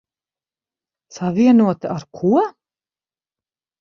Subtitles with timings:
[1.19, 2.33] Savienota ar ko?